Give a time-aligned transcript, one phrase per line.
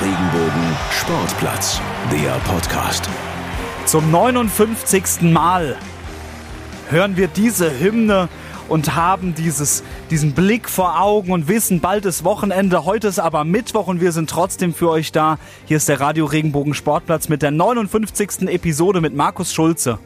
[0.00, 1.78] Regenbogen Sportplatz,
[2.10, 3.06] der Podcast.
[3.84, 5.20] Zum 59.
[5.20, 5.76] Mal
[6.88, 8.30] hören wir diese Hymne
[8.70, 13.44] und haben dieses, diesen Blick vor Augen und wissen, bald ist Wochenende, heute ist aber
[13.44, 15.38] Mittwoch und wir sind trotzdem für euch da.
[15.66, 18.48] Hier ist der Radio Regenbogen Sportplatz mit der 59.
[18.48, 19.98] Episode mit Markus Schulze.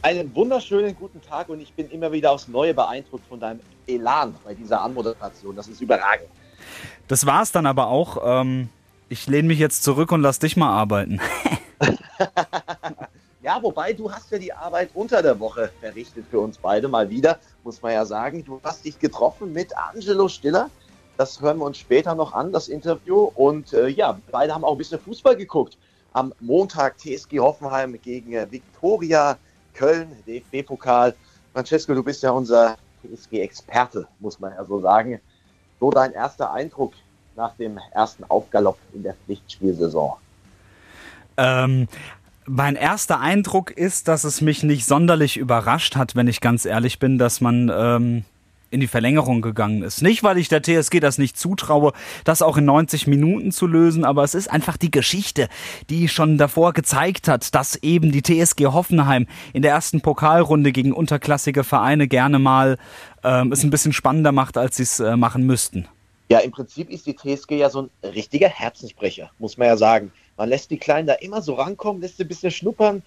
[0.00, 3.58] Einen wunderschönen guten Tag und ich bin immer wieder aufs Neue beeindruckt von deinem
[3.88, 5.56] Elan bei dieser Anmoderation.
[5.56, 6.28] Das ist überragend.
[7.08, 8.18] Das war's dann aber auch.
[8.24, 8.68] Ähm,
[9.08, 11.20] ich lehne mich jetzt zurück und lass dich mal arbeiten.
[13.42, 17.08] ja, wobei du hast ja die Arbeit unter der Woche verrichtet für uns beide mal
[17.08, 18.44] wieder, muss man ja sagen.
[18.44, 20.70] Du hast dich getroffen mit Angelo Stiller.
[21.16, 23.30] Das hören wir uns später noch an, das Interview.
[23.34, 25.76] Und äh, ja, beide haben auch ein bisschen Fußball geguckt.
[26.12, 29.36] Am Montag TSG Hoffenheim gegen äh, Viktoria
[29.74, 31.14] Köln, DFB-Pokal.
[31.52, 35.20] Francesco, du bist ja unser PSG-Experte, muss man ja so sagen.
[35.80, 36.92] So dein erster Eindruck
[37.38, 40.14] nach dem ersten Aufgalopp in der Pflichtspielsaison?
[41.38, 41.88] Ähm,
[42.46, 46.98] mein erster Eindruck ist, dass es mich nicht sonderlich überrascht hat, wenn ich ganz ehrlich
[46.98, 48.24] bin, dass man ähm,
[48.70, 50.02] in die Verlängerung gegangen ist.
[50.02, 51.92] Nicht, weil ich der TSG das nicht zutraue,
[52.24, 55.48] das auch in 90 Minuten zu lösen, aber es ist einfach die Geschichte,
[55.88, 60.92] die schon davor gezeigt hat, dass eben die TSG Hoffenheim in der ersten Pokalrunde gegen
[60.92, 62.78] unterklassige Vereine gerne mal
[63.22, 65.86] ähm, es ein bisschen spannender macht, als sie es äh, machen müssten.
[66.30, 70.12] Ja, im Prinzip ist die TSG ja so ein richtiger Herzensbrecher, muss man ja sagen.
[70.36, 73.02] Man lässt die Kleinen da immer so rankommen, lässt sie ein bisschen schnuppern,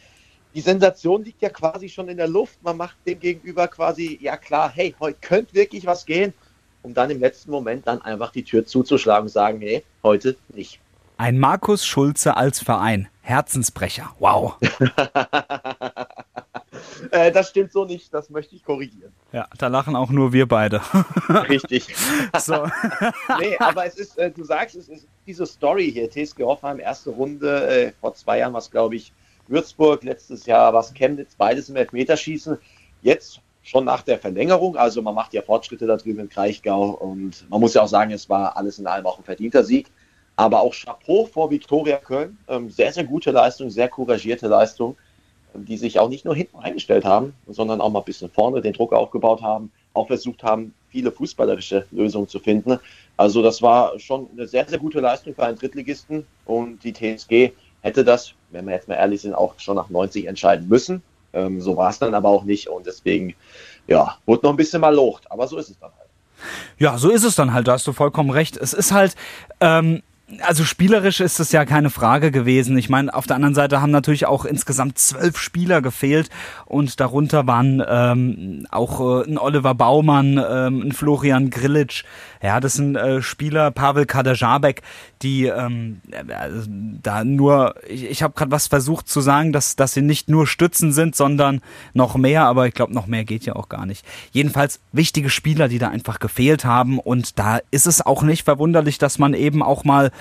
[0.53, 2.61] die Sensation liegt ja quasi schon in der Luft.
[2.61, 6.33] Man macht dem Gegenüber quasi, ja klar, hey, heute könnte wirklich was gehen,
[6.81, 10.79] um dann im letzten Moment dann einfach die Tür zuzuschlagen und sagen, nee, heute nicht.
[11.17, 13.07] Ein Markus Schulze als Verein.
[13.21, 14.13] Herzensbrecher.
[14.19, 14.55] Wow.
[17.11, 19.11] äh, das stimmt so nicht, das möchte ich korrigieren.
[19.31, 20.81] Ja, da lachen auch nur wir beide.
[21.29, 21.87] Richtig.
[22.39, 22.67] so.
[23.39, 27.11] nee, aber es ist, äh, du sagst, es ist diese Story hier, TSG Hoffenheim, erste
[27.11, 29.13] Runde, äh, vor zwei Jahren was, glaube ich,
[29.47, 32.57] Würzburg, letztes Jahr war es Chemnitz, beides im Elfmeterschießen.
[33.01, 37.49] Jetzt schon nach der Verlängerung, also man macht ja Fortschritte da drüben in Kraichgau und
[37.49, 39.91] man muss ja auch sagen, es war alles in allem auch ein verdienter Sieg.
[40.37, 42.37] Aber auch Chapeau vor Viktoria Köln.
[42.47, 44.95] Ähm, sehr, sehr gute Leistung, sehr couragierte Leistung,
[45.53, 48.73] die sich auch nicht nur hinten eingestellt haben, sondern auch mal ein bisschen vorne den
[48.73, 52.79] Druck aufgebaut haben, auch versucht haben, viele fußballerische Lösungen zu finden.
[53.17, 57.51] Also das war schon eine sehr, sehr gute Leistung für einen Drittligisten und die TSG
[57.81, 61.01] hätte das, wenn wir jetzt mal ehrlich sind, auch schon nach 90 entscheiden müssen.
[61.33, 63.35] Ähm, so war es dann aber auch nicht und deswegen,
[63.87, 66.09] ja, wurde noch ein bisschen mal locht, aber so ist es dann halt.
[66.77, 68.57] Ja, so ist es dann halt, da hast du vollkommen recht.
[68.57, 69.15] Es ist halt,
[69.59, 70.01] ähm,
[70.41, 72.77] also spielerisch ist es ja keine Frage gewesen.
[72.77, 76.29] Ich meine, auf der anderen Seite haben natürlich auch insgesamt zwölf Spieler gefehlt
[76.65, 82.03] und darunter waren ähm, auch äh, ein Oliver Baumann, ähm, ein Florian Grillitsch.
[82.41, 84.81] Ja, das sind äh, Spieler, Pavel Kadajabek,
[85.21, 86.23] die ähm, äh,
[87.01, 90.47] da nur, ich, ich habe gerade was versucht zu sagen, dass, dass sie nicht nur
[90.47, 91.61] Stützen sind, sondern
[91.93, 94.05] noch mehr, aber ich glaube, noch mehr geht ja auch gar nicht.
[94.31, 98.97] Jedenfalls wichtige Spieler, die da einfach gefehlt haben und da ist es auch nicht verwunderlich,
[98.97, 100.11] dass man eben auch mal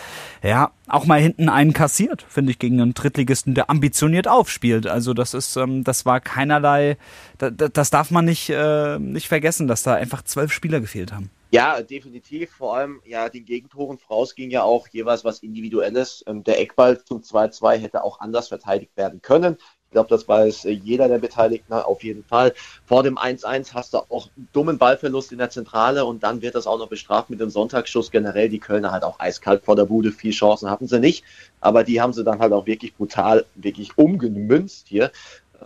[0.43, 4.87] ja, auch mal hinten einen kassiert, finde ich, gegen einen Drittligisten, der ambitioniert aufspielt.
[4.87, 6.97] Also das ist, ähm, das war keinerlei,
[7.39, 11.31] das, das darf man nicht, äh, nicht vergessen, dass da einfach zwölf Spieler gefehlt haben.
[11.53, 12.53] Ja, definitiv.
[12.53, 16.23] Vor allem, ja, den Gegentoren voraus ging ja auch jeweils was Individuelles.
[16.29, 19.57] Ähm, der Eckball zum 2-2 hätte auch anders verteidigt werden können.
[19.91, 22.55] Ich glaube, das weiß äh, jeder der Beteiligten auf jeden Fall.
[22.87, 26.55] Vor dem 1-1 hast du auch einen dummen Ballverlust in der Zentrale und dann wird
[26.55, 28.13] das auch noch bestraft mit dem Sonntagsschuss.
[28.13, 30.13] Generell die Kölner halt auch eiskalt vor der Bude.
[30.13, 31.25] Viel Chancen hatten sie nicht,
[31.61, 35.11] aber die haben sie dann halt auch wirklich brutal, wirklich umgemünzt hier.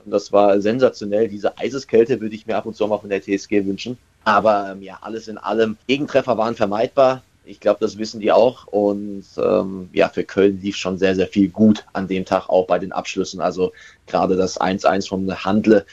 [0.07, 1.29] Das war sensationell.
[1.29, 3.99] Diese Eiseskälte würde ich mir ab und zu mal von der TSG wünschen.
[4.25, 7.23] Aber ähm, ja, alles in allem, Gegentreffer waren vermeidbar.
[7.45, 8.67] Ich glaube, das wissen die auch.
[8.67, 12.67] Und ähm, ja, für Köln lief schon sehr, sehr viel gut an dem Tag, auch
[12.67, 13.41] bei den Abschlüssen.
[13.41, 13.73] Also
[14.07, 15.85] gerade das 1-1 vom Handle,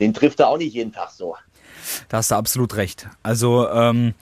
[0.00, 1.36] den trifft er auch nicht jeden Tag so.
[2.08, 3.08] Da hast du absolut recht.
[3.22, 4.14] Also, ähm,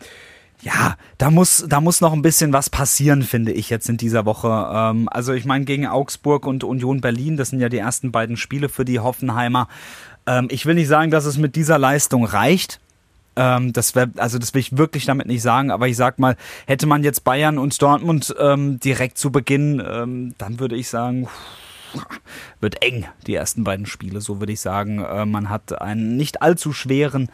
[0.63, 4.25] ja, da muss, da muss noch ein bisschen was passieren, finde ich jetzt in dieser
[4.25, 4.49] Woche.
[4.73, 8.37] Ähm, also ich meine, gegen Augsburg und Union Berlin, das sind ja die ersten beiden
[8.37, 9.69] Spiele für die Hoffenheimer.
[10.27, 12.79] Ähm, ich will nicht sagen, dass es mit dieser Leistung reicht.
[13.37, 16.37] Ähm, das wäre, also das will ich wirklich damit nicht sagen, aber ich sag mal,
[16.67, 21.29] hätte man jetzt Bayern und Dortmund ähm, direkt zu Beginn, ähm, dann würde ich sagen,
[22.61, 25.03] wird eng, die ersten beiden Spiele, so würde ich sagen.
[25.03, 27.31] Äh, man hat einen nicht allzu schweren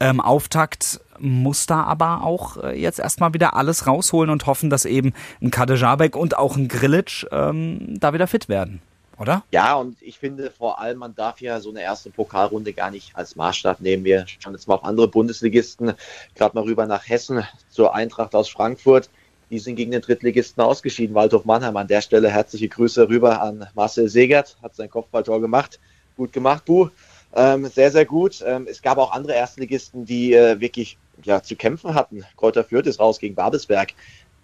[0.00, 4.84] ähm, Auftakt, muss da aber auch äh, jetzt erstmal wieder alles rausholen und hoffen, dass
[4.84, 5.12] eben
[5.42, 8.80] ein Kadejabek und auch ein Grillitsch ähm, da wieder fit werden
[9.18, 9.44] oder?
[9.50, 13.16] Ja, und ich finde vor allem, man darf ja so eine erste Pokalrunde gar nicht
[13.16, 14.04] als Maßstab nehmen.
[14.04, 15.94] Wir schauen jetzt mal auf andere Bundesligisten,
[16.34, 19.08] gerade mal rüber nach Hessen zur Eintracht aus Frankfurt.
[19.50, 21.76] die sind gegen den Drittligisten ausgeschieden, Waldhof Mannheim.
[21.76, 25.78] An der Stelle herzliche Grüße rüber an Marcel Segert, hat sein Kopfballtor gemacht.
[26.16, 26.88] Gut gemacht, Bu.
[27.36, 28.42] Ähm, sehr, sehr gut.
[28.46, 32.24] Ähm, es gab auch andere Erstligisten, die äh, wirklich ja, zu kämpfen hatten.
[32.36, 33.92] Kräuter Fürth ist raus gegen Babelsberg.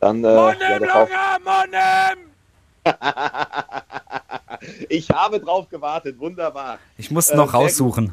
[0.01, 2.17] Dann, äh, Monem, ja, Lange,
[4.89, 6.79] ich habe drauf gewartet, wunderbar.
[6.99, 8.13] Ich muss noch äh, raussuchen.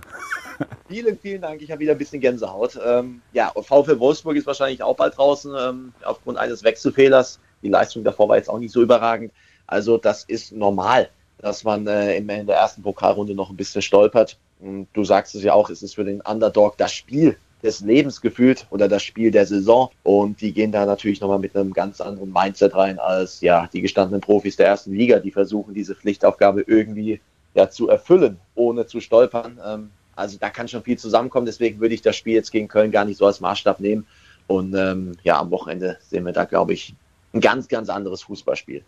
[0.87, 1.61] Vielen, vielen Dank.
[1.61, 2.79] Ich habe wieder ein bisschen Gänsehaut.
[2.83, 7.39] Ähm, ja, VfL Wolfsburg ist wahrscheinlich auch bald draußen ähm, aufgrund eines Wechselfehlers.
[7.61, 9.31] Die Leistung davor war jetzt auch nicht so überragend.
[9.67, 11.09] Also das ist normal,
[11.39, 14.37] dass man äh, in der ersten Pokalrunde noch ein bisschen stolpert.
[14.59, 18.21] Und du sagst es ja auch, es ist für den Underdog das Spiel des Lebens
[18.21, 19.89] gefühlt oder das Spiel der Saison.
[20.03, 23.81] Und die gehen da natürlich nochmal mit einem ganz anderen Mindset rein als ja die
[23.81, 27.19] gestandenen Profis der ersten Liga, die versuchen, diese Pflichtaufgabe irgendwie
[27.53, 29.59] ja, zu erfüllen, ohne zu stolpern.
[29.65, 31.45] Ähm, also da kann schon viel zusammenkommen.
[31.45, 34.05] Deswegen würde ich das Spiel jetzt gegen Köln gar nicht so als Maßstab nehmen.
[34.47, 36.95] Und ähm, ja, am Wochenende sehen wir da, glaube ich,
[37.33, 38.83] ein ganz, ganz anderes Fußballspiel.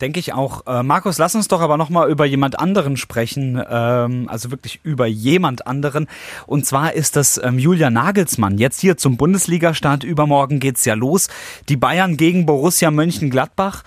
[0.00, 0.66] Denke ich auch.
[0.66, 5.06] Äh, Markus, lass uns doch aber nochmal über jemand anderen sprechen, ähm, also wirklich über
[5.06, 6.08] jemand anderen.
[6.46, 8.58] Und zwar ist das ähm, Julian Nagelsmann.
[8.58, 10.04] Jetzt hier zum Bundesliga-Start.
[10.04, 11.28] Übermorgen geht's ja los.
[11.68, 13.84] Die Bayern gegen Borussia Mönchengladbach.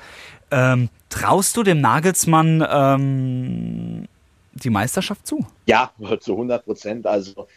[0.52, 4.08] Ähm, traust du dem Nagelsmann ähm,
[4.54, 5.46] die Meisterschaft zu?
[5.66, 7.08] Ja, zu 100 Prozent.
[7.08, 7.48] Also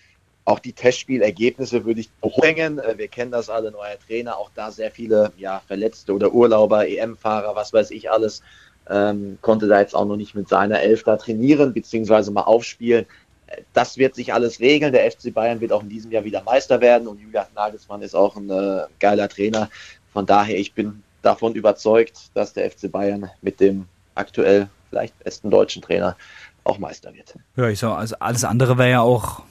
[0.47, 2.79] auch die Testspielergebnisse würde ich hochhängen.
[2.79, 6.89] Äh, wir kennen das alle, neuer Trainer, auch da sehr viele ja, Verletzte oder Urlauber,
[6.89, 8.43] EM-Fahrer, was weiß ich alles.
[8.89, 13.07] Ähm, konnte da jetzt auch noch nicht mit seiner Elf da trainieren, beziehungsweise mal aufspielen.
[13.49, 14.93] Äh, das wird sich alles regeln.
[14.93, 18.15] Der FC Bayern wird auch in diesem Jahr wieder Meister werden und Julian Nagelsmann ist
[18.15, 19.69] auch ein äh, geiler Trainer.
[20.13, 25.51] Von daher, ich bin davon überzeugt, dass der FC Bayern mit dem aktuell vielleicht besten
[25.51, 26.17] deutschen Trainer
[26.63, 27.35] auch Meister wird.
[27.57, 29.43] Ja, ich sag, also alles andere wäre ja auch.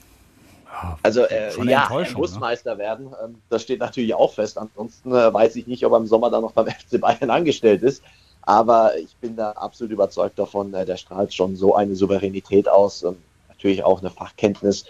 [0.85, 2.39] Ja, also äh, ja, er muss ne?
[2.39, 3.13] Meister werden.
[3.23, 4.57] Ähm, das steht natürlich auch fest.
[4.57, 7.83] Ansonsten äh, weiß ich nicht, ob er im Sommer dann noch beim FC Bayern angestellt
[7.83, 8.03] ist.
[8.43, 13.03] Aber ich bin da absolut überzeugt davon, äh, der strahlt schon so eine Souveränität aus.
[13.03, 13.17] Ähm,
[13.49, 14.85] natürlich auch eine Fachkenntnis.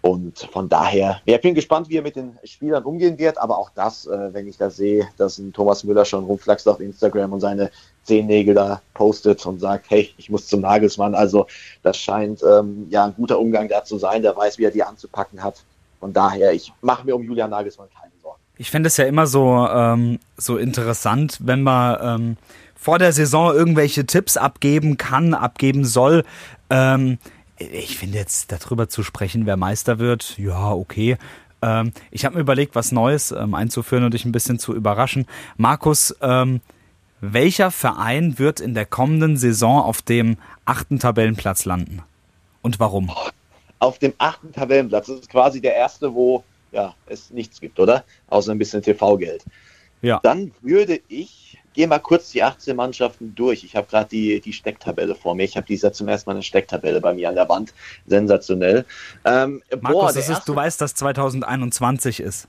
[0.00, 3.36] Und von daher, ja, ich bin gespannt, wie er mit den Spielern umgehen wird.
[3.38, 6.80] Aber auch das, äh, wenn ich da sehe, dass ein Thomas Müller schon rumflaxt auf
[6.80, 7.70] Instagram und seine
[8.04, 11.14] Zehennägel da postet und sagt, hey, ich muss zum Nagelsmann.
[11.14, 11.46] Also
[11.82, 14.22] das scheint ähm, ja ein guter Umgang da zu sein.
[14.22, 15.64] Der weiß, wie er die anzupacken hat.
[15.98, 18.38] Von daher, ich mache mir um Julian Nagelsmann keine Sorgen.
[18.56, 22.36] Ich finde es ja immer so, ähm, so interessant, wenn man ähm,
[22.76, 26.24] vor der Saison irgendwelche Tipps abgeben kann, abgeben soll.
[26.70, 27.18] Ähm,
[27.58, 31.16] ich finde jetzt darüber zu sprechen, wer Meister wird, ja, okay.
[31.62, 35.26] Ähm, ich habe mir überlegt, was Neues ähm, einzuführen und dich ein bisschen zu überraschen.
[35.56, 36.60] Markus, ähm,
[37.20, 42.02] welcher Verein wird in der kommenden Saison auf dem achten Tabellenplatz landen?
[42.62, 43.10] Und warum?
[43.80, 45.06] Auf dem achten Tabellenplatz.
[45.06, 48.04] Das ist quasi der erste, wo ja, es nichts gibt, oder?
[48.28, 49.44] Außer ein bisschen TV-Geld.
[50.02, 50.20] Ja.
[50.22, 51.47] Dann würde ich,
[51.78, 53.62] gehe mal kurz die 18 Mannschaften durch.
[53.62, 55.44] Ich habe gerade die, die Stecktabelle vor mir.
[55.44, 57.72] Ich habe dieses Jahr zum ersten Mal eine Stecktabelle bei mir an der Wand.
[58.04, 58.84] Sensationell.
[59.24, 62.48] Ähm, Markus, boah, ist, du weißt, dass 2021 ist.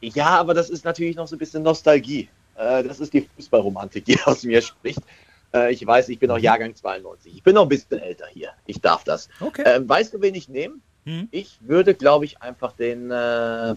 [0.00, 2.30] Ja, aber das ist natürlich noch so ein bisschen Nostalgie.
[2.54, 5.02] Äh, das ist die Fußballromantik, die aus mir spricht.
[5.52, 6.44] Äh, ich weiß, ich bin auch mhm.
[6.44, 7.34] Jahrgang 92.
[7.34, 8.48] Ich bin noch ein bisschen älter hier.
[8.64, 9.28] Ich darf das.
[9.40, 9.62] Okay.
[9.66, 10.76] Ähm, weißt du, wen ich nehme?
[11.04, 11.28] Hm.
[11.32, 13.10] Ich würde, glaube ich, einfach den.
[13.10, 13.74] Äh,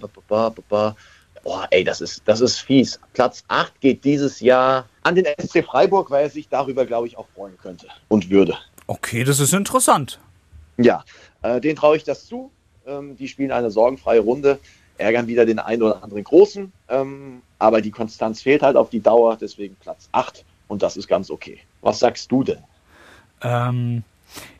[1.43, 2.99] Boah, ey, das ist, das ist fies.
[3.13, 7.17] Platz 8 geht dieses Jahr an den SC Freiburg, weil er sich darüber, glaube ich,
[7.17, 8.57] auch freuen könnte und würde.
[8.87, 10.19] Okay, das ist interessant.
[10.77, 11.03] Ja,
[11.41, 12.49] äh, den traue ich das zu.
[12.85, 14.59] Ähm, die spielen eine sorgenfreie Runde
[14.97, 16.71] ärgern wieder den einen oder anderen Großen.
[16.89, 21.07] Ähm, aber die Konstanz fehlt halt auf die Dauer, deswegen Platz 8 und das ist
[21.07, 21.59] ganz okay.
[21.81, 22.63] Was sagst du denn?
[23.41, 24.03] Ähm,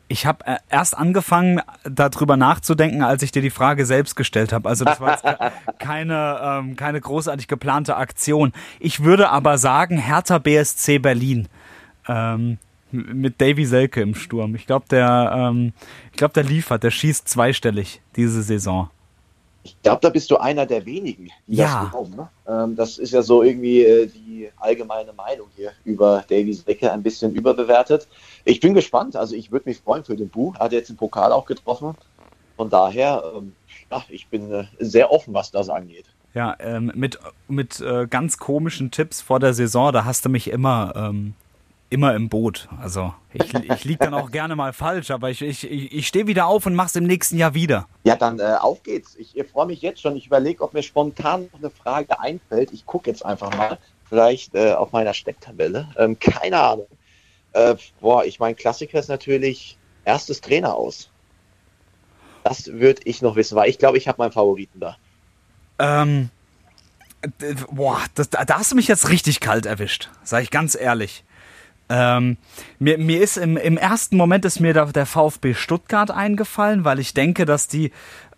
[0.08, 4.68] ich habe äh, erst angefangen, darüber nachzudenken, als ich dir die Frage selbst gestellt habe.
[4.68, 5.24] Also das war jetzt
[5.78, 8.52] keine, ähm, keine großartig geplante Aktion.
[8.80, 11.48] Ich würde aber sagen, Hertha BSC Berlin.
[12.06, 12.58] Ähm,
[12.92, 14.54] mit Davy Selke im Sturm.
[14.54, 15.72] Ich glaube, der, ähm,
[16.12, 18.88] ich glaube, der liefert, der schießt zweistellig diese Saison
[19.64, 21.82] ich glaube, da bist du einer der wenigen, die ja.
[21.82, 22.16] das glauben.
[22.16, 22.28] Ne?
[22.46, 27.02] Ähm, das ist ja so irgendwie äh, die allgemeine Meinung hier über Davies Decke ein
[27.02, 28.06] bisschen überbewertet.
[28.44, 29.16] Ich bin gespannt.
[29.16, 30.54] Also ich würde mich freuen für den Bu.
[30.54, 31.94] Hat jetzt den Pokal auch getroffen.
[32.56, 33.54] Von daher, ähm,
[33.90, 36.04] ja, ich bin äh, sehr offen, was das angeht.
[36.34, 37.18] Ja, ähm, mit,
[37.48, 41.34] mit äh, ganz komischen Tipps vor der Saison, da hast du mich immer ähm,
[41.90, 42.68] immer im Boot.
[42.80, 46.46] Also ich, ich liege dann auch gerne mal falsch, aber ich, ich, ich stehe wieder
[46.46, 47.86] auf und mache es im nächsten Jahr wieder.
[48.04, 49.16] Ja, dann äh, auf geht's.
[49.16, 50.16] Ich, freue mich jetzt schon.
[50.16, 52.72] Ich überlege, ob mir spontan noch eine Frage einfällt.
[52.72, 55.88] Ich gucke jetzt einfach mal, vielleicht äh, auf meiner Stecktabelle.
[55.96, 56.86] Ähm, keine Ahnung.
[57.52, 61.10] Äh, boah, ich meine, Klassiker ist natürlich erstes Trainer aus.
[62.42, 64.96] Das würde ich noch wissen, weil ich glaube, ich habe meinen Favoriten da.
[65.78, 66.30] Ähm,
[67.70, 71.24] boah, das, da hast du mich jetzt richtig kalt erwischt, sag ich ganz ehrlich.
[71.88, 72.38] Ähm,
[72.78, 77.12] mir, mir ist im, im ersten Moment ist mir der, VfB Stuttgart eingefallen, weil ich
[77.12, 77.90] denke, dass die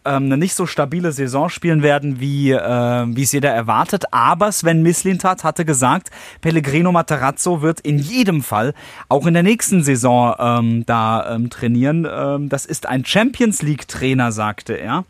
[0.05, 4.13] ähm, eine nicht so stabile Saison spielen werden, wie, äh, es jeder erwartet.
[4.13, 6.11] Aber Sven Mislintat hatte gesagt,
[6.41, 8.75] Pellegrino Materazzo wird in jedem Fall
[9.09, 12.07] auch in der nächsten Saison ähm, da ähm, trainieren.
[12.11, 15.05] Ähm, das ist ein Champions League Trainer, sagte er.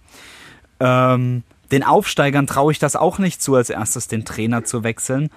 [0.81, 5.31] Ähm, den Aufsteigern traue ich das auch nicht zu, als erstes den Trainer zu wechseln.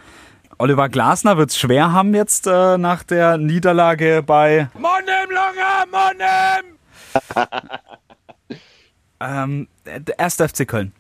[0.62, 6.78] Oliver Glasner wird es schwer haben jetzt äh, nach der Niederlage bei Monem Lange, Monem!
[9.22, 10.92] ähm, der erste FC Köln.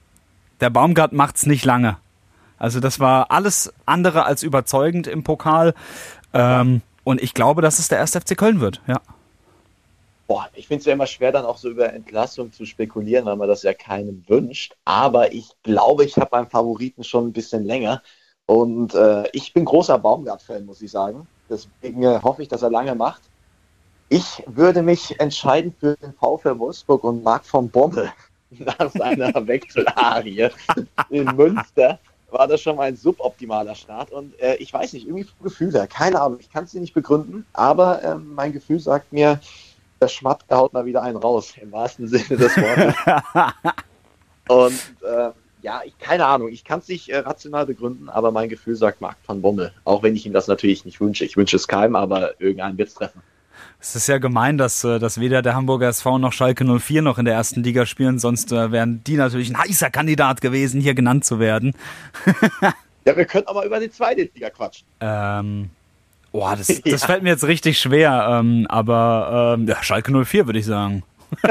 [0.61, 1.97] Der Baumgart macht's nicht lange.
[2.57, 5.73] Also das war alles andere als überzeugend im Pokal.
[6.33, 9.01] Ähm, und ich glaube, dass es der erste FC Köln wird, ja.
[10.27, 13.35] Boah, ich finde es ja immer schwer, dann auch so über Entlassung zu spekulieren, weil
[13.35, 14.77] man das ja keinem wünscht.
[14.85, 18.01] Aber ich glaube, ich habe meinen Favoriten schon ein bisschen länger.
[18.49, 21.27] Und äh, ich bin großer Baumgart-Fan, muss ich sagen.
[21.51, 23.21] Deswegen äh, hoffe ich, dass er lange macht.
[24.09, 28.11] Ich würde mich entscheiden für den VfL Wolfsburg und Marc von Bommel
[28.49, 30.49] nach seiner Wechselarie
[31.11, 31.99] in Münster
[32.31, 34.11] war das schon mal ein suboptimaler Start.
[34.11, 37.45] Und äh, ich weiß nicht, irgendwie Gefühle, keine Ahnung, ich kann es dir nicht begründen,
[37.53, 39.39] aber äh, mein Gefühl sagt mir,
[40.01, 42.95] der Schmatt haut mal wieder einen raus, im wahrsten Sinne des Wortes.
[44.47, 45.29] und äh,
[45.61, 49.01] ja, ich, keine Ahnung, ich kann es nicht äh, rational begründen, aber mein Gefühl sagt
[49.01, 49.71] Marc van Bommel.
[49.83, 51.25] Auch wenn ich ihm das natürlich nicht wünsche.
[51.25, 53.21] Ich wünsche es keinem, aber irgendeinen wird es treffen.
[53.81, 57.17] Es ist ja gemein, dass, äh, dass weder der Hamburger SV noch Schalke 04 noch
[57.17, 60.93] in der ersten Liga spielen, sonst äh, wären die natürlich ein heißer Kandidat gewesen, hier
[60.93, 61.73] genannt zu werden.
[63.05, 64.85] ja, wir können aber über die zweite Liga quatschen.
[64.99, 65.69] Ähm,
[66.31, 66.97] boah, das, das ja.
[66.97, 71.03] fällt mir jetzt richtig schwer, ähm, aber ähm, ja, Schalke 04 würde ich sagen.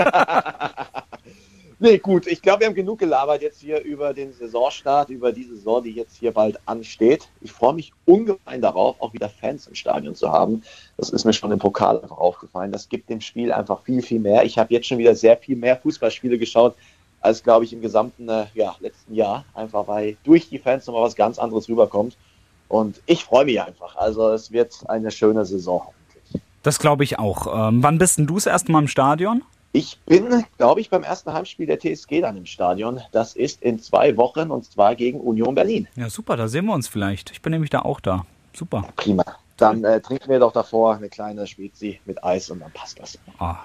[1.81, 5.45] Nee, gut, ich glaube, wir haben genug gelabert jetzt hier über den Saisonstart, über die
[5.45, 7.29] Saison, die jetzt hier bald ansteht.
[7.41, 10.65] Ich freue mich ungemein darauf, auch wieder Fans im Stadion zu haben.
[10.97, 12.73] Das ist mir schon im Pokal einfach aufgefallen.
[12.73, 14.45] Das gibt dem Spiel einfach viel, viel mehr.
[14.45, 16.75] Ich habe jetzt schon wieder sehr viel mehr Fußballspiele geschaut,
[17.21, 19.45] als, glaube ich, im gesamten äh, ja, letzten Jahr.
[19.55, 22.17] Einfach weil durch die Fans nochmal was ganz anderes rüberkommt.
[22.67, 23.95] Und ich freue mich einfach.
[23.95, 25.87] Also es wird eine schöne Saison.
[26.65, 27.69] Das glaube ich auch.
[27.69, 29.45] Ähm, wann bist denn du das erste Mal im Stadion?
[29.73, 33.01] Ich bin, glaube ich, beim ersten Heimspiel der TSG dann im Stadion.
[33.13, 35.87] Das ist in zwei Wochen und zwar gegen Union Berlin.
[35.95, 37.31] Ja, super, da sehen wir uns vielleicht.
[37.31, 38.25] Ich bin nämlich da auch da.
[38.55, 38.89] Super.
[38.97, 39.25] Prima.
[39.59, 43.19] Dann äh, trinken wir doch davor eine kleine Spezi mit Eis und dann passt das.
[43.39, 43.57] Ah,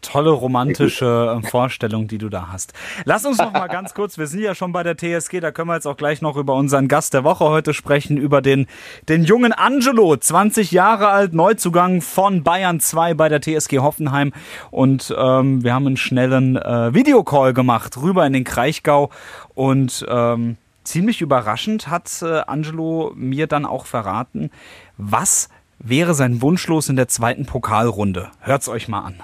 [0.00, 2.72] tolle romantische Vorstellung, die du da hast.
[3.04, 5.68] Lass uns noch mal ganz kurz, wir sind ja schon bei der TSG, da können
[5.68, 8.66] wir jetzt auch gleich noch über unseren Gast der Woche heute sprechen, über den,
[9.08, 14.32] den jungen Angelo, 20 Jahre alt, Neuzugang von Bayern 2 bei der TSG Hoffenheim
[14.70, 19.10] und ähm, wir haben einen schnellen äh, Videocall gemacht, rüber in den Kraichgau
[19.54, 24.50] und ähm, ziemlich überraschend hat äh, Angelo mir dann auch verraten,
[24.96, 28.30] was wäre sein Wunschlos in der zweiten Pokalrunde.
[28.40, 29.22] Hört's euch mal an.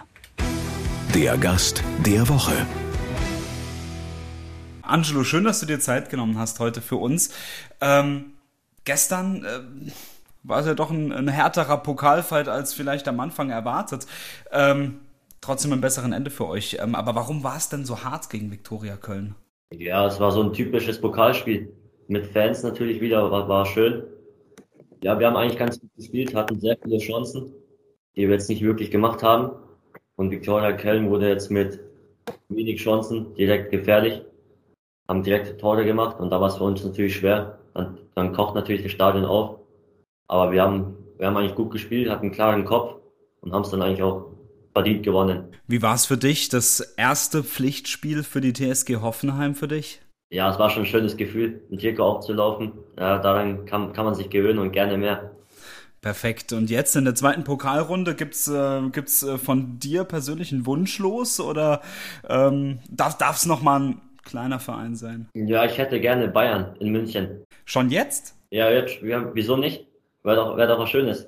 [1.15, 2.67] Der Gast der Woche.
[4.83, 7.33] Angelo, schön, dass du dir Zeit genommen hast heute für uns.
[7.81, 8.33] Ähm,
[8.85, 9.93] gestern äh,
[10.43, 14.09] war es ja doch ein, ein, härterer Pokalfight als vielleicht am Anfang erwartet.
[14.51, 15.03] Ähm,
[15.41, 16.79] trotzdem ein besseren Ende für euch.
[16.81, 19.37] Ähm, aber warum war es denn so hart gegen Viktoria Köln?
[19.73, 21.73] Ja, es war so ein typisches Pokalspiel.
[22.09, 24.03] Mit Fans natürlich wieder, war, war schön.
[25.01, 27.53] Ja, wir haben eigentlich ganz gut gespielt, hatten sehr viele Chancen,
[28.17, 29.53] die wir jetzt nicht wirklich gemacht haben.
[30.17, 31.81] Und Victoria Köln wurde jetzt mit
[32.49, 34.23] wenig Chancen direkt gefährlich,
[35.09, 37.59] haben direkte Tore gemacht und da war es für uns natürlich schwer.
[37.75, 39.59] Dann, dann kocht natürlich das Stadion auf.
[40.29, 43.01] Aber wir haben, wir haben eigentlich gut gespielt, hatten einen klaren Kopf
[43.41, 44.27] und haben es dann eigentlich auch
[44.73, 45.49] verdient gewonnen.
[45.67, 50.01] Wie war es für dich, das erste Pflichtspiel für die TSG Hoffenheim für dich?
[50.31, 52.73] Ja, es war schon ein schönes Gefühl, mit Trikot aufzulaufen.
[52.99, 55.31] Ja, daran kann, kann man sich gewöhnen und gerne mehr.
[56.05, 56.53] Perfekt.
[56.53, 60.99] Und jetzt in der zweiten Pokalrunde gibt's äh, gibt's äh, von dir persönlich einen Wunsch
[60.99, 61.81] los oder
[62.29, 65.31] ähm, darf es noch mal ein kleiner Verein sein?
[65.33, 67.47] Ja, ich hätte gerne Bayern in München.
[67.65, 68.35] Schon jetzt?
[68.51, 69.01] Ja, jetzt.
[69.01, 69.87] Ja, wieso nicht?
[70.23, 71.27] Wäre doch, wär doch was Schönes.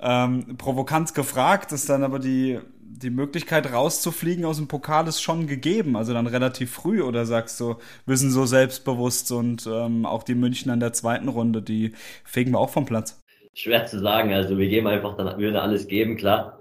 [0.00, 5.46] Ähm, provokant gefragt, ist dann aber die, die Möglichkeit rauszufliegen aus dem Pokal ist schon
[5.46, 7.76] gegeben, also dann relativ früh oder sagst du,
[8.06, 11.92] wir sind so selbstbewusst und ähm, auch die München in der zweiten Runde, die
[12.24, 13.20] fegen wir auch vom Platz
[13.54, 14.32] schwer zu sagen.
[14.32, 16.60] Also wir geben einfach, dann würden alles geben, klar.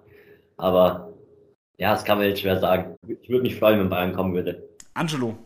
[0.58, 1.14] Aber
[1.78, 2.96] ja, das kann man jetzt schwer sagen.
[3.22, 4.68] Ich würde mich freuen, wenn Bayern kommen würde.
[4.94, 5.38] Angelo,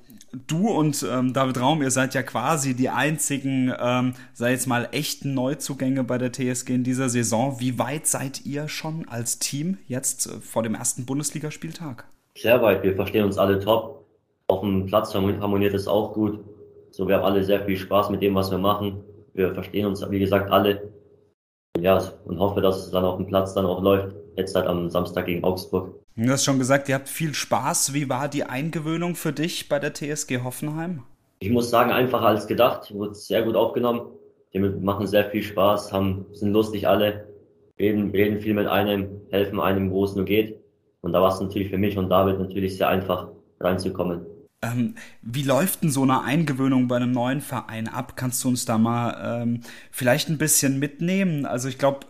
[0.48, 4.90] du und ähm, David Raum, ihr seid ja quasi die einzigen, ähm, sei jetzt mal
[4.92, 7.60] echten Neuzugänge bei der TSG in dieser Saison.
[7.60, 12.06] Wie weit seid ihr schon als Team jetzt äh, vor dem ersten Bundesligaspieltag?
[12.36, 12.84] Sehr weit.
[12.84, 14.06] Wir verstehen uns alle top.
[14.48, 16.40] Auf dem Platz harmoniert es auch gut.
[16.92, 19.04] So, wir haben alle sehr viel Spaß mit dem, was wir machen.
[19.34, 20.93] Wir verstehen uns, wie gesagt, alle.
[21.84, 24.16] Ja, und hoffe, dass es dann auf dem Platz dann auch läuft.
[24.38, 25.94] Jetzt halt am Samstag gegen Augsburg.
[26.16, 27.94] Du hast schon gesagt, ihr habt viel Spaß.
[27.94, 31.04] Wie war die Eingewöhnung für dich bei der TSG Hoffenheim?
[31.40, 32.94] Ich muss sagen, einfacher als gedacht.
[32.94, 34.04] Wurde sehr gut aufgenommen.
[34.54, 37.28] Die machen sehr viel Spaß, haben, sind lustig alle,
[37.78, 40.62] reden, reden viel mit einem, helfen einem, wo es nur geht.
[41.02, 43.28] Und da war es natürlich für mich und David natürlich sehr einfach
[43.60, 44.26] reinzukommen.
[44.64, 48.14] Ähm, wie läuft denn so eine Eingewöhnung bei einem neuen Verein ab?
[48.16, 51.46] Kannst du uns da mal ähm, vielleicht ein bisschen mitnehmen?
[51.46, 52.08] Also ich glaube,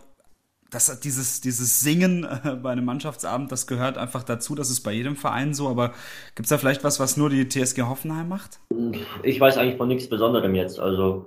[0.70, 4.54] das, dieses, dieses Singen äh, bei einem Mannschaftsabend, das gehört einfach dazu.
[4.54, 5.68] Das ist bei jedem Verein so.
[5.68, 5.94] Aber
[6.36, 8.60] gibt es da vielleicht was, was nur die TSG Hoffenheim macht?
[9.22, 10.78] Ich weiß eigentlich von nichts Besonderem jetzt.
[10.78, 11.26] Also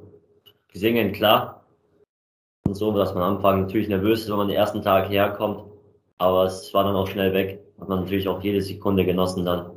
[0.74, 1.66] singen, klar.
[2.66, 5.64] Und so, dass man am Anfang natürlich nervös ist, wenn man den ersten Tag herkommt.
[6.18, 7.60] Aber es war dann auch schnell weg.
[7.80, 9.77] Hat man natürlich auch jede Sekunde genossen dann.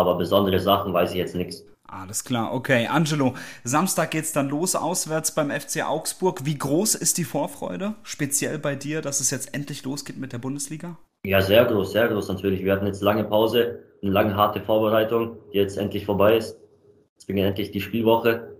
[0.00, 1.64] Aber besondere Sachen weiß ich jetzt nichts.
[1.90, 2.86] Alles klar, okay.
[2.86, 6.44] Angelo, Samstag geht's dann los auswärts beim FC Augsburg.
[6.44, 10.38] Wie groß ist die Vorfreude, speziell bei dir, dass es jetzt endlich losgeht mit der
[10.38, 10.98] Bundesliga?
[11.24, 12.64] Ja, sehr groß, sehr groß natürlich.
[12.64, 16.56] Wir hatten jetzt lange Pause, eine lange harte Vorbereitung, die jetzt endlich vorbei ist.
[17.14, 18.56] Jetzt beginnt endlich die Spielwoche.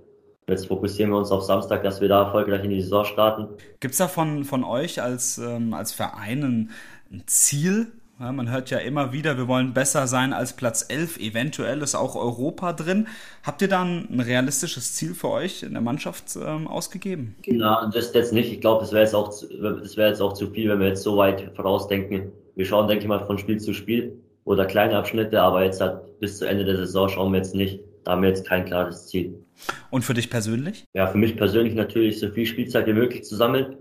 [0.49, 3.49] Jetzt fokussieren wir uns auf Samstag, dass wir da erfolgreich in die Saison starten.
[3.79, 6.71] Gibt es da von, von euch als, ähm, als Verein ein,
[7.13, 11.19] ein Ziel, ja, man hört ja immer wieder, wir wollen besser sein als Platz 11.
[11.19, 13.09] Eventuell ist auch Europa drin.
[13.43, 17.35] Habt ihr dann ein realistisches Ziel für euch in der Mannschaft ähm, ausgegeben?
[17.47, 18.53] Na, das jetzt nicht.
[18.53, 20.89] Ich glaube, das wäre jetzt, auch zu, das wär jetzt auch zu viel, wenn wir
[20.89, 22.31] jetzt so weit vorausdenken.
[22.57, 26.21] Wir schauen, denke ich mal, von Spiel zu Spiel oder kleine Abschnitte, aber jetzt halt
[26.21, 27.81] bis zu Ende der Saison schauen wir jetzt nicht.
[28.05, 29.35] Da haben wir jetzt kein klares Ziel.
[29.91, 30.85] Und für dich persönlich?
[30.93, 33.77] Ja, für mich persönlich natürlich so viel Spielzeit wie möglich zu sammeln,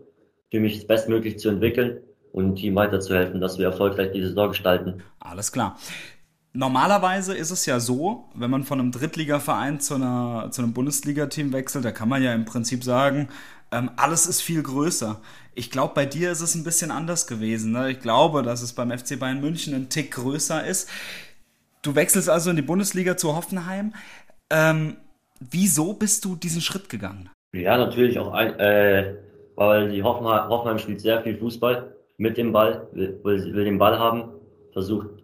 [0.50, 2.00] für mich bestmöglich zu entwickeln
[2.32, 5.04] und dem Team weiterzuhelfen, dass wir erfolgreich die Saison gestalten.
[5.20, 5.78] Alles klar.
[6.54, 11.54] Normalerweise ist es ja so, wenn man von einem Drittligaverein zu, einer, zu einem Bundesligateam
[11.54, 13.30] wechselt, da kann man ja im Prinzip sagen,
[13.72, 15.22] ähm, alles ist viel größer.
[15.54, 17.72] Ich glaube, bei dir ist es ein bisschen anders gewesen.
[17.72, 17.92] Ne?
[17.92, 20.90] Ich glaube, dass es beim FC Bayern München ein Tick größer ist.
[21.84, 23.94] Du wechselst also in die Bundesliga zu Hoffenheim.
[24.50, 24.98] Ähm,
[25.40, 27.30] wieso bist du diesen Schritt gegangen?
[27.54, 29.16] Ja, natürlich auch, ein, äh,
[29.56, 33.98] weil die Hoffenheim, Hoffenheim spielt sehr viel Fußball mit dem Ball, will, will den Ball
[33.98, 34.34] haben,
[34.74, 35.24] versucht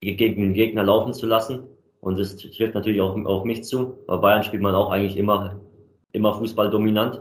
[0.00, 1.68] gegen den Gegner laufen zu lassen.
[2.00, 3.98] Und das trifft natürlich auch auf mich zu.
[4.08, 5.60] Bei Bayern spielt man auch eigentlich immer,
[6.12, 7.18] immer Fußball dominant.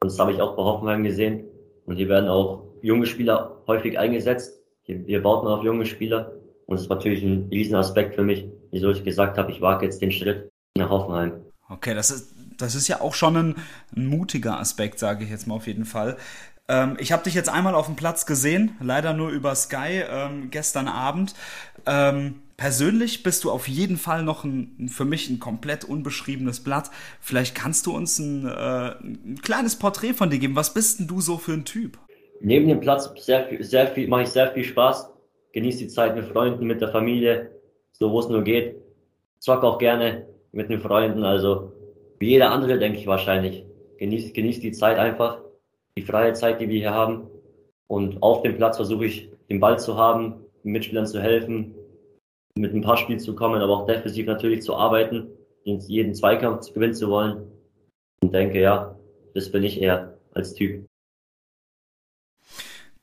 [0.00, 1.44] Und das habe ich auch bei Hoffenheim gesehen.
[1.84, 4.62] Und hier werden auch junge Spieler häufig eingesetzt.
[4.84, 6.32] Hier, hier baut man auf junge Spieler.
[6.66, 10.00] Und das ist natürlich ein Riesenaspekt für mich, wieso ich gesagt habe, ich wage jetzt
[10.00, 11.32] den Schritt nach Hoffenheim.
[11.68, 13.54] Okay, das ist, das ist ja auch schon ein,
[13.94, 16.16] ein mutiger Aspekt, sage ich jetzt mal auf jeden Fall.
[16.68, 20.50] Ähm, ich habe dich jetzt einmal auf dem Platz gesehen, leider nur über Sky ähm,
[20.50, 21.34] gestern Abend.
[21.86, 26.90] Ähm, persönlich bist du auf jeden Fall noch ein, für mich ein komplett unbeschriebenes Blatt.
[27.20, 30.56] Vielleicht kannst du uns ein, äh, ein kleines Porträt von dir geben.
[30.56, 31.98] Was bist denn du so für ein Typ?
[32.40, 35.10] Neben dem Platz sehr viel, sehr viel, mache ich sehr viel Spaß.
[35.52, 37.50] Genieße die Zeit mit Freunden, mit der Familie,
[37.92, 38.76] so wo es nur geht.
[39.38, 41.72] Zock auch gerne mit den Freunden, also
[42.18, 43.64] wie jeder andere, denke ich wahrscheinlich.
[43.98, 45.38] Genieß, genieß die Zeit einfach
[45.96, 47.28] die freie Zeit, die wir hier haben.
[47.88, 51.74] Und auf dem Platz versuche ich, den Ball zu haben, den Mitspielern zu helfen,
[52.56, 55.28] mit ein paar Spielen zu kommen, aber auch defensiv natürlich zu arbeiten,
[55.64, 57.50] jeden Zweikampf gewinnen zu wollen.
[58.20, 58.98] Und denke, ja,
[59.34, 60.84] das bin ich eher als Typ.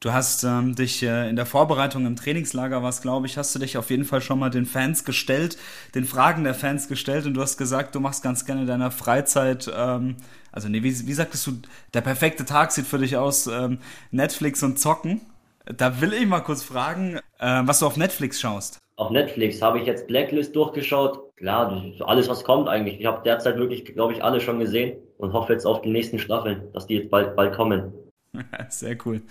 [0.04, 3.60] Du hast ähm, dich äh, in der Vorbereitung im Trainingslager, was glaube ich, hast du
[3.60, 5.58] dich auf jeden Fall schon mal den Fans gestellt,
[5.96, 8.92] den Fragen der Fans gestellt und du hast gesagt, du machst ganz gerne in deiner
[8.92, 10.18] Freizeit, ähm,
[10.52, 11.52] also nee, wie, wie sagtest du,
[11.94, 13.78] der perfekte Tag sieht für dich aus, ähm,
[14.12, 15.22] Netflix und Zocken.
[15.66, 18.80] Da will ich mal kurz fragen, äh, was du auf Netflix schaust.
[18.98, 21.34] Auf Netflix habe ich jetzt Blacklist durchgeschaut.
[21.38, 23.00] Klar, alles was kommt eigentlich.
[23.00, 26.20] Ich habe derzeit wirklich, glaube ich, alle schon gesehen und hoffe jetzt auf die nächsten
[26.20, 27.94] Staffeln, dass die jetzt bald, bald kommen.
[28.70, 29.22] Sehr cool.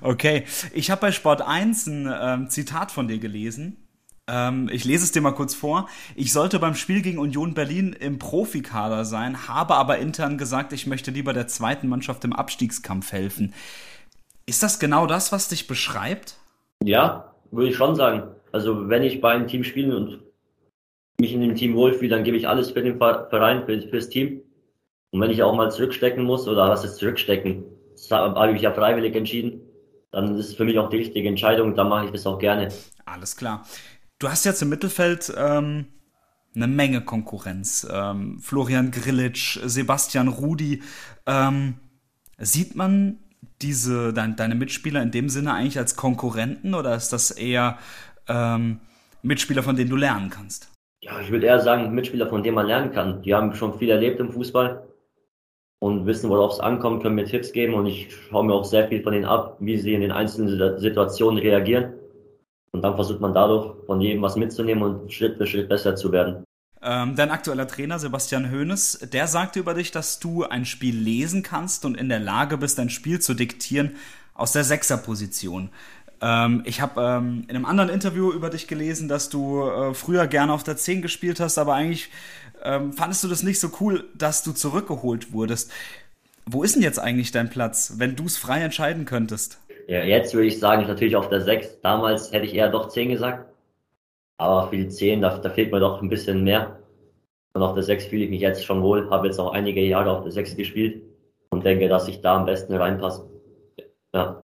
[0.00, 3.76] Okay, ich habe bei Sport 1 ein ähm, Zitat von dir gelesen.
[4.28, 5.88] Ähm, ich lese es dir mal kurz vor.
[6.14, 10.86] Ich sollte beim Spiel gegen Union Berlin im Profikader sein, habe aber intern gesagt, ich
[10.86, 13.54] möchte lieber der zweiten Mannschaft im Abstiegskampf helfen.
[14.46, 16.36] Ist das genau das, was dich beschreibt?
[16.82, 18.24] Ja, würde ich schon sagen.
[18.52, 20.20] Also wenn ich bei einem Team spiele und
[21.20, 24.42] mich in dem Team wohlfühle, dann gebe ich alles für den Verein, für, fürs Team.
[25.10, 27.64] Und wenn ich auch mal zurückstecken muss, oder was ist zurückstecken?
[28.10, 29.60] Habe ich ja freiwillig entschieden.
[30.12, 31.74] Dann ist es für mich auch die richtige Entscheidung.
[31.74, 32.68] Dann mache ich das auch gerne.
[33.04, 33.66] Alles klar.
[34.18, 35.86] Du hast jetzt im Mittelfeld ähm,
[36.54, 37.86] eine Menge Konkurrenz.
[37.90, 40.82] Ähm, Florian Grillitsch, Sebastian Rudi.
[41.26, 41.74] Ähm,
[42.38, 43.18] sieht man
[43.62, 47.78] diese, dein, deine Mitspieler in dem Sinne eigentlich als Konkurrenten oder ist das eher
[48.28, 48.80] ähm,
[49.22, 50.70] Mitspieler, von denen du lernen kannst?
[51.00, 53.22] Ja, ich würde eher sagen, Mitspieler, von denen man lernen kann.
[53.22, 54.86] Die haben schon viel erlebt im Fußball
[55.78, 58.88] und wissen, worauf es ankommt, können mir Tipps geben und ich schaue mir auch sehr
[58.88, 61.92] viel von denen ab, wie sie in den einzelnen Situationen reagieren.
[62.72, 66.12] Und dann versucht man dadurch von jedem was mitzunehmen und Schritt für Schritt besser zu
[66.12, 66.44] werden.
[66.82, 71.42] Ähm, dein aktueller Trainer Sebastian Hoeneß, der sagte über dich, dass du ein Spiel lesen
[71.42, 73.96] kannst und in der Lage bist, ein Spiel zu diktieren
[74.34, 75.70] aus der Sechserposition.
[76.20, 80.26] Ähm, ich habe ähm, in einem anderen Interview über dich gelesen, dass du äh, früher
[80.26, 82.10] gerne auf der 10 gespielt hast, aber eigentlich
[82.66, 85.70] ähm, fandest du das nicht so cool, dass du zurückgeholt wurdest.
[86.44, 89.58] Wo ist denn jetzt eigentlich dein Platz, wenn du es frei entscheiden könntest?
[89.88, 91.80] Ja, jetzt würde ich sagen, natürlich auf der 6.
[91.80, 93.52] Damals hätte ich eher doch 10 gesagt.
[94.38, 96.78] Aber für die 10, da, da fehlt mir doch ein bisschen mehr.
[97.54, 99.08] Und auf der 6 fühle ich mich jetzt schon wohl.
[99.10, 101.02] Habe jetzt auch einige Jahre auf der 6 gespielt
[101.50, 103.28] und denke, dass ich da am besten reinpasse.
[104.12, 104.42] Ja.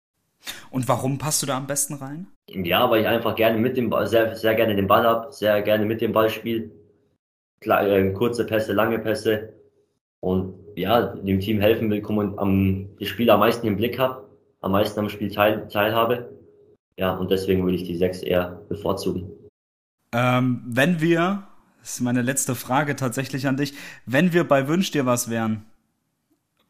[0.70, 2.28] Und warum passt du da am besten rein?
[2.48, 5.60] Ja, weil ich einfach gerne mit dem Ball, sehr, sehr gerne den Ball habe, sehr
[5.62, 6.70] gerne mit dem Ball spiele.
[7.64, 9.52] Äh, kurze Pässe, lange Pässe.
[10.20, 14.26] Und ja, dem Team helfen will, und am, das Spiel am meisten im Blick habe,
[14.60, 16.30] am meisten am Spiel teil, teilhabe.
[16.96, 19.30] Ja, und deswegen würde ich die 6 eher bevorzugen.
[20.12, 21.46] Ähm, wenn wir,
[21.80, 25.64] das ist meine letzte Frage tatsächlich an dich, wenn wir bei Wünsch dir was wären,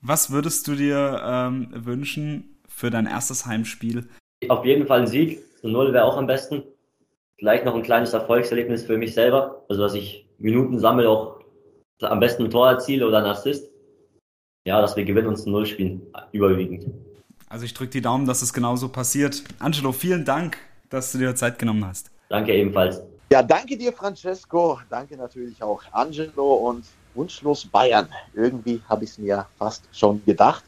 [0.02, 4.08] was würdest du dir ähm, wünschen für dein erstes Heimspiel?
[4.48, 5.40] Auf jeden Fall ein Sieg.
[5.60, 6.62] Zu Null wäre auch am besten.
[7.40, 9.64] Vielleicht noch ein kleines Erfolgserlebnis für mich selber.
[9.70, 11.40] Also, dass ich Minuten sammle, auch
[12.02, 13.66] am besten ein Tor erziele oder ein Assist.
[14.66, 16.02] Ja, dass wir gewinnen und zu Null spielen.
[16.32, 16.84] Überwiegend.
[17.48, 19.42] Also, ich drücke die Daumen, dass es genauso passiert.
[19.58, 20.58] Angelo, vielen Dank,
[20.90, 22.10] dass du dir Zeit genommen hast.
[22.28, 23.02] Danke ebenfalls.
[23.32, 24.78] Ja, danke dir, Francesco.
[24.90, 28.06] Danke natürlich auch Angelo und Wunschlos Bayern.
[28.34, 30.62] Irgendwie habe ich es mir fast schon gedacht.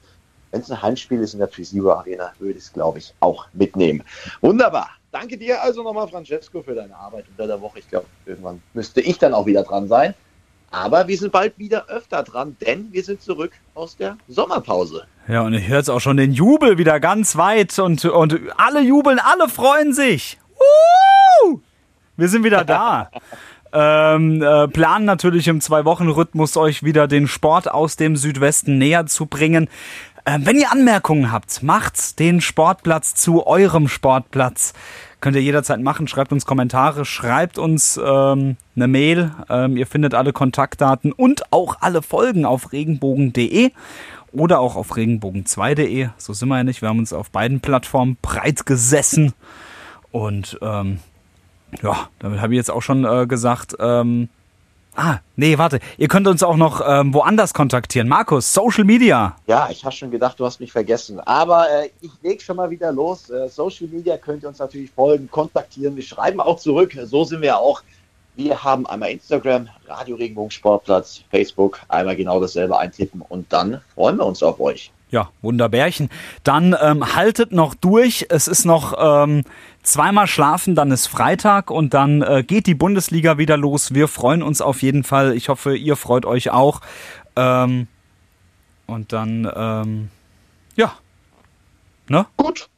[0.51, 3.47] Wenn es ein Heimspiel ist in der Trisivo Arena, würde ich es, glaube ich, auch
[3.53, 4.03] mitnehmen.
[4.41, 4.89] Wunderbar.
[5.13, 7.81] Danke dir also nochmal, Francesco, für deine Arbeit unter der Woche.
[7.81, 10.15] Ich glaube, irgendwann müsste ich dann auch wieder dran sein.
[10.71, 15.05] Aber wir sind bald wieder öfter dran, denn wir sind zurück aus der Sommerpause.
[15.29, 18.81] Ja, und ich höre jetzt auch schon den Jubel wieder ganz weit und, und alle
[18.81, 20.39] jubeln, alle freuen sich.
[21.45, 21.59] Uh!
[22.17, 23.11] Wir sind wieder da.
[23.75, 29.27] ähm, äh, planen natürlich im Zwei-Wochen-Rhythmus euch wieder den Sport aus dem Südwesten näher zu
[29.27, 29.69] bringen.
[30.25, 34.73] Ähm, wenn ihr Anmerkungen habt, macht den Sportplatz zu eurem Sportplatz.
[35.21, 36.07] Könnt ihr jederzeit machen.
[36.07, 39.33] Schreibt uns Kommentare, schreibt uns ähm, eine Mail.
[39.49, 43.73] Ähm, ihr findet alle Kontaktdaten und auch alle Folgen auf regenbogen.de
[44.33, 46.09] oder auch auf regenbogen2.de.
[46.19, 46.83] So sind wir ja nicht.
[46.83, 49.33] Wir haben uns auf beiden Plattformen breit gesessen.
[50.13, 50.99] Und ähm,
[51.83, 54.29] ja, damit habe ich jetzt auch schon äh, gesagt, ähm,
[54.95, 55.81] Ah, nee, warte.
[55.97, 58.09] Ihr könnt uns auch noch ähm, woanders kontaktieren.
[58.09, 59.37] Markus, Social Media.
[59.47, 61.19] Ja, ich habe schon gedacht, du hast mich vergessen.
[61.21, 63.31] Aber äh, ich leg schon mal wieder los.
[63.31, 65.97] Äh, Social Media könnt ihr uns natürlich folgen, kontaktieren.
[65.97, 66.97] Wir schreiben auch zurück.
[67.05, 67.83] So sind wir auch.
[68.35, 74.17] Wir haben einmal Instagram, Radio Regenbogen Sportplatz, Facebook, einmal genau dasselbe eintippen und dann freuen
[74.17, 74.91] wir uns auf euch.
[75.11, 76.09] Ja, Wunderbärchen.
[76.43, 78.27] Dann ähm, haltet noch durch.
[78.31, 79.45] Es ist noch ähm,
[79.83, 83.95] zweimal schlafen, dann ist Freitag und dann äh, geht die Bundesliga wieder los.
[83.95, 85.35] Wir freuen uns auf jeden Fall.
[85.37, 86.81] Ich hoffe, ihr freut euch auch.
[87.37, 87.89] Ähm,
[88.87, 90.11] und dann, ähm,
[90.77, 90.93] ja.
[92.09, 92.27] Ne?
[92.37, 92.69] Gut.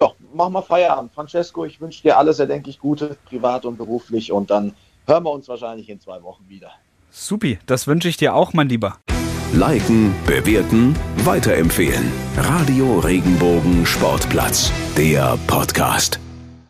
[0.00, 1.12] Ja, machen wir Feierabend.
[1.12, 4.32] Francesco, ich wünsche dir alles erdenklich Gute, privat und beruflich.
[4.32, 4.74] Und dann
[5.06, 6.70] hören wir uns wahrscheinlich in zwei Wochen wieder.
[7.10, 8.98] Supi, das wünsche ich dir auch, mein Lieber.
[9.52, 10.94] Liken, bewerten,
[11.24, 12.12] weiterempfehlen.
[12.36, 16.20] Radio Regenbogen Sportplatz, der Podcast.